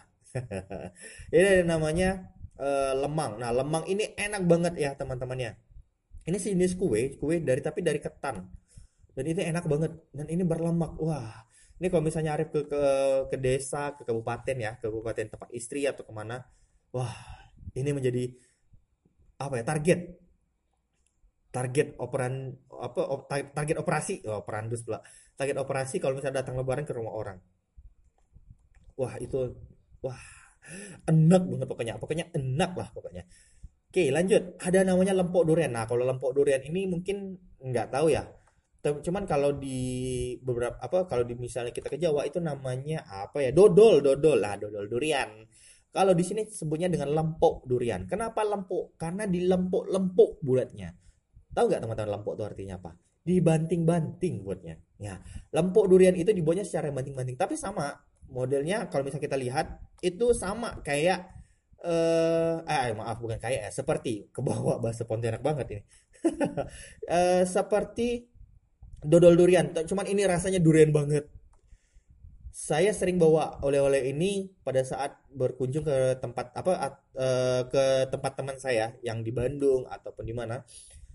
[1.33, 2.29] Ini ada namanya
[2.61, 3.41] uh, lemang.
[3.41, 5.57] Nah lemang ini enak banget ya teman-temannya
[6.21, 8.45] ini jenis kue kue dari tapi dari ketan.
[9.11, 9.91] Dan ini enak banget.
[10.13, 10.95] Dan ini berlemak.
[11.01, 11.50] Wah
[11.81, 12.83] ini kalau misalnya Arif ke, ke
[13.33, 16.45] ke desa ke kabupaten ya ke kabupaten tempat istri atau ke mana
[16.93, 17.09] wah
[17.75, 18.23] ini menjadi
[19.41, 19.99] apa ya target.
[21.51, 23.01] Target operan apa
[23.51, 24.23] target operasi.
[24.23, 25.03] Oh, operandus pula.
[25.35, 27.37] Target operasi kalau misalnya datang lebaran ke rumah orang.
[28.95, 29.51] Wah itu
[29.99, 30.21] wah
[31.09, 31.93] enak banget pokoknya.
[31.99, 33.27] Pokoknya enak lah pokoknya.
[33.91, 34.55] Oke lanjut.
[34.63, 35.75] Ada namanya lempok durian.
[35.75, 38.23] Nah kalau lempok durian ini mungkin nggak tahu ya
[38.81, 43.51] cuman kalau di beberapa apa kalau di misalnya kita ke Jawa itu namanya apa ya?
[43.53, 44.41] Dodol dodol.
[44.41, 45.29] Lah dodol durian.
[45.91, 48.07] Kalau di sini sebutnya dengan lempok durian.
[48.09, 48.95] Kenapa lempok?
[48.97, 50.95] Karena di lempok lempok bulatnya
[51.51, 52.91] tahu nggak teman-teman lempok itu artinya apa?
[53.21, 54.75] Dibanting-banting buatnya.
[54.97, 55.19] Ya
[55.53, 57.37] lempok durian itu dibuatnya secara banting-banting.
[57.37, 57.91] Tapi sama
[58.31, 59.67] modelnya kalau misalnya kita lihat
[60.01, 61.27] itu sama kayak
[61.81, 64.31] eh eh maaf bukan kayak ya seperti.
[64.31, 65.83] Ke bawah bahasa Pontianak banget ini.
[67.09, 68.29] Eh, seperti
[69.01, 69.69] dodol durian.
[69.73, 71.27] Cuman ini rasanya durian banget.
[72.51, 78.57] Saya sering bawa oleh-oleh ini pada saat berkunjung ke tempat apa uh, ke tempat teman
[78.59, 80.61] saya yang di Bandung ataupun di mana.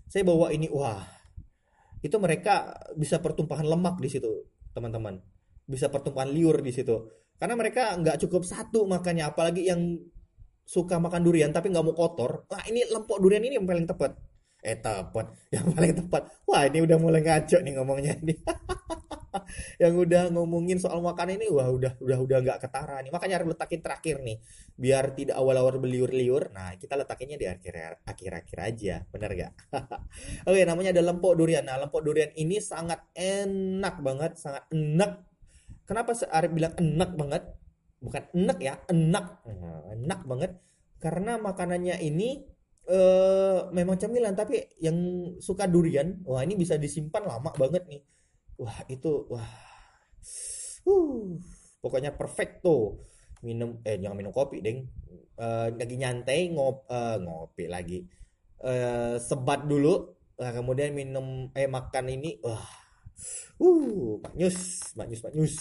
[0.09, 1.05] Saya bawa ini wah
[2.01, 5.21] itu mereka bisa pertumpahan lemak di situ teman-teman.
[5.69, 7.05] Bisa pertumpahan liur di situ.
[7.37, 10.01] Karena mereka nggak cukup satu makannya apalagi yang
[10.67, 12.49] suka makan durian tapi nggak mau kotor.
[12.49, 14.17] Wah ini lempok durian ini yang paling tepat
[14.67, 16.27] eh tepat yang paling tepat.
[16.43, 18.37] Wah ini udah mulai ngaco nih ngomongnya nih
[19.83, 23.11] yang udah ngomongin soal makan ini wah udah udah udah nggak ketara nih.
[23.15, 24.37] Makanya harus letakin terakhir nih.
[24.75, 28.95] Biar tidak awal-awal beliur-liur nah kita letakinnya di akhir akhir-akhir aja.
[29.07, 29.51] Bener gak
[30.51, 31.63] oke namanya ada lempok durian.
[31.63, 35.23] Nah lempok durian ini sangat enak banget sangat enak.
[35.87, 37.43] Kenapa Arif bilang enak banget?
[38.03, 39.25] Bukan enak ya enak.
[39.47, 40.51] Nah, enak banget.
[40.99, 42.56] Karena makanannya ini
[42.87, 44.95] eh memang cemilan tapi yang
[45.43, 48.01] suka durian wah ini bisa disimpan lama banget nih
[48.59, 49.51] wah itu wah
[50.87, 51.35] uh
[51.83, 53.03] pokoknya perfecto
[53.43, 54.87] minum eh jangan minum kopi deng
[55.37, 58.07] uh, lagi nyantai ngop uh, ngopi lagi
[58.63, 62.61] uh, sebat dulu Nah, kemudian minum eh makan ini wah.
[63.57, 65.55] Uh, maknyus, maknyus, maknyus.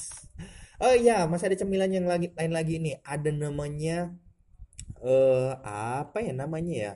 [0.77, 2.93] Oh iya, masih ada cemilan yang lagi lain lagi ini.
[3.01, 4.13] Ada namanya
[5.01, 6.93] eh apa ya namanya ya?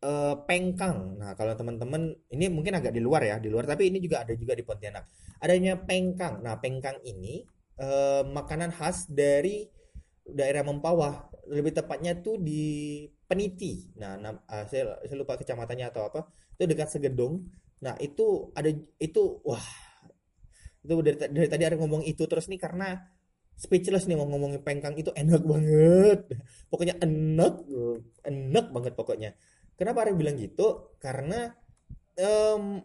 [0.00, 1.20] Eh pengkang.
[1.20, 4.32] Nah, kalau teman-teman ini mungkin agak di luar ya, di luar tapi ini juga ada
[4.32, 5.04] juga di Pontianak.
[5.44, 6.40] Adanya pengkang.
[6.40, 7.44] Nah, pengkang ini
[7.76, 9.68] eh makanan khas dari
[10.24, 11.28] daerah Mempawah.
[11.52, 12.62] Lebih tepatnya tuh di
[13.28, 13.92] Peniti.
[14.00, 16.20] Nah, ah, saya, saya lupa kecamatannya atau apa.
[16.56, 17.44] Itu dekat Segedung.
[17.84, 19.64] Nah, itu ada itu wah,
[20.80, 22.96] itu dari, dari tadi ada ngomong itu terus nih karena
[23.56, 26.18] speechless nih mau ngomongin pengkang itu enak banget.
[26.72, 27.54] Pokoknya enak,
[28.24, 29.30] enak banget pokoknya.
[29.80, 30.92] Kenapa Arif bilang gitu?
[31.00, 31.48] Karena
[32.20, 32.84] em,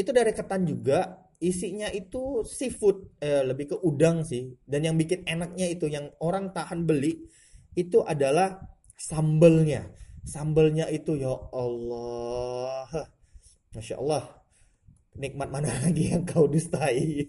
[0.00, 4.56] itu dari ketan juga, isinya itu seafood, eh, lebih ke udang sih.
[4.64, 7.28] Dan yang bikin enaknya itu yang orang tahan beli
[7.76, 8.64] itu adalah
[8.96, 9.92] sambelnya.
[10.24, 12.88] Sambelnya itu ya Allah,
[13.76, 14.24] Masya Allah,
[15.20, 17.28] nikmat mana lagi yang kau dustai?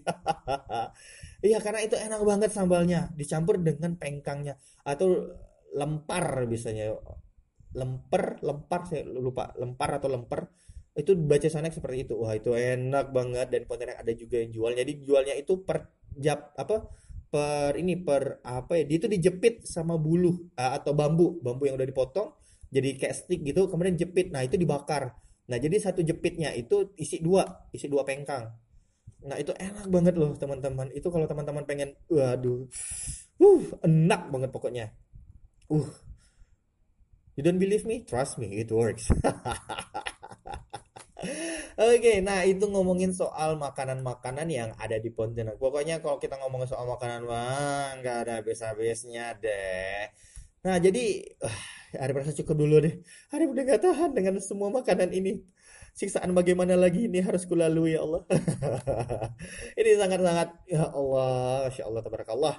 [1.38, 5.38] Iya, karena itu enak banget sambalnya, dicampur dengan pengkangnya atau
[5.70, 6.98] lempar biasanya.
[7.76, 10.48] Lemper, lempar saya lupa, lempar atau lemper.
[10.96, 12.14] Itu baca sana seperti itu.
[12.16, 14.72] Wah, itu enak banget dan Pontianak ada juga yang jual.
[14.74, 16.88] Jadi jualnya itu per jap apa?
[17.28, 18.84] Per ini per apa ya?
[18.88, 22.28] Dia itu dijepit sama bulu ah, atau bambu, bambu yang udah dipotong
[22.68, 24.28] jadi kayak stick gitu, kemudian jepit.
[24.28, 25.16] Nah, itu dibakar.
[25.48, 28.52] Nah, jadi satu jepitnya itu isi dua, isi dua pengkang.
[29.24, 30.92] Nah, itu enak banget loh, teman-teman.
[30.92, 32.68] Itu kalau teman-teman pengen, waduh,
[33.40, 34.92] uh, enak banget pokoknya.
[35.72, 35.88] Uh,
[37.38, 38.02] you don't believe me?
[38.02, 39.06] Trust me, it works.
[41.78, 45.62] Oke, nah itu ngomongin soal makanan-makanan yang ada di Pontianak.
[45.62, 50.10] Pokoknya kalau kita ngomongin soal makanan, wah, nggak ada habis-habisnya deh.
[50.66, 52.98] Nah, jadi, uh, Arif rasa cukup dulu deh.
[53.30, 55.38] Arif udah gak tahan dengan semua makanan ini.
[55.94, 58.22] Siksaan bagaimana lagi ini harus kulalui ya Allah.
[59.78, 62.56] Ini sangat-sangat ya Allah, Masya Allah, tabarakallah.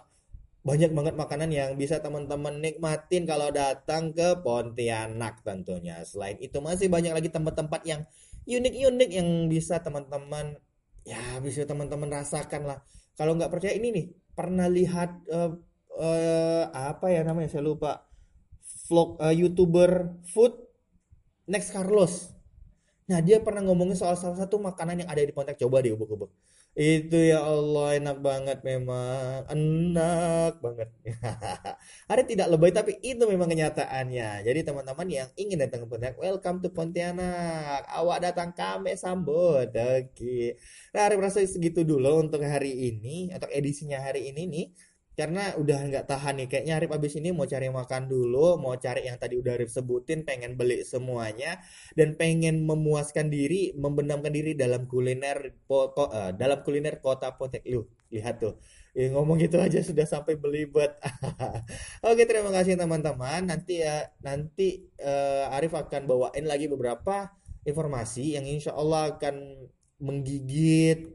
[0.59, 6.03] Banyak banget makanan yang bisa teman-teman nikmatin kalau datang ke Pontianak tentunya.
[6.03, 8.03] Selain itu masih banyak lagi tempat-tempat yang
[8.43, 10.59] unik-unik yang bisa teman-teman
[11.07, 12.79] ya bisa teman-teman rasakan lah.
[13.15, 15.51] Kalau nggak percaya ini nih, pernah lihat eh,
[15.99, 18.07] eh, apa ya namanya saya lupa
[18.87, 20.53] vlog eh, YouTuber food
[21.49, 22.29] Next Carlos.
[23.09, 25.57] Nah, dia pernah ngomongin soal salah satu makanan yang ada di Pontianak.
[25.57, 26.29] Coba deh ubek-ubek.
[26.79, 29.43] Itu ya Allah enak banget memang.
[29.51, 30.87] Enak banget.
[32.11, 34.47] Ada tidak lebay tapi itu memang kenyataannya.
[34.47, 37.83] Jadi teman-teman yang ingin datang ke Pontianak, welcome to Pontianak.
[37.83, 39.67] Awak datang kami sambut.
[39.75, 40.55] Oke.
[40.95, 44.65] Nah, Arif rasa segitu dulu untuk hari ini, atau edisinya hari ini nih.
[45.19, 49.01] Karena udah nggak tahan nih, kayaknya Arif abis ini mau cari makan dulu, mau cari
[49.09, 51.59] yang tadi udah Arif sebutin, pengen beli semuanya,
[51.97, 57.67] dan pengen memuaskan diri, membenamkan diri dalam kuliner po- ko- eh, dalam kuliner kota Pontianak.
[57.67, 57.81] Lu,
[58.15, 58.55] lihat tuh,
[58.97, 60.91] Ya, ngomong gitu aja sudah sampai belibet.
[62.09, 63.45] Oke, terima kasih teman-teman.
[63.45, 67.29] Nanti ya, nanti eh, Arif akan bawain lagi beberapa
[67.67, 69.35] informasi yang insya Allah akan
[70.01, 71.11] menggigit,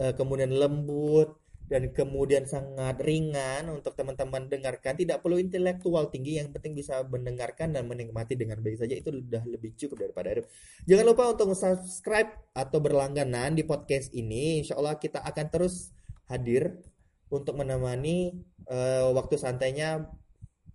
[0.00, 5.00] eh, kemudian lembut dan kemudian sangat ringan untuk teman-teman dengarkan.
[5.00, 9.42] Tidak perlu intelektual tinggi, yang penting bisa mendengarkan dan menikmati dengan baik saja itu sudah
[9.48, 10.46] lebih cukup daripada Arif.
[10.84, 14.60] Jangan lupa untuk subscribe atau berlangganan di podcast ini.
[14.60, 15.96] Insya Allah kita akan terus
[16.28, 16.84] hadir
[17.32, 20.04] untuk menemani eh, waktu santainya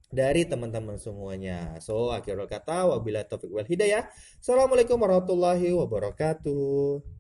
[0.10, 1.78] dari teman-teman semuanya.
[1.86, 4.10] So, akhirul kata, wabillahi taufiq wal hidayah.
[4.42, 7.19] Assalamualaikum warahmatullahi wabarakatuh.